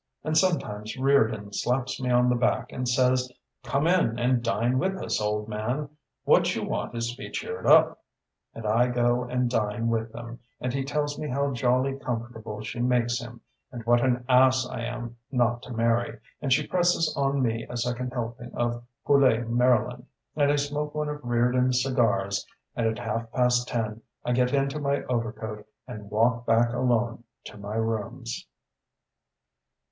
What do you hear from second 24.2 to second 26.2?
I get into my overcoat, and